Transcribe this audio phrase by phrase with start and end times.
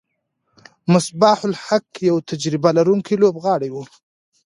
[0.91, 3.83] مصباح الحق یو تجربه لرونکی لوبغاړی وو.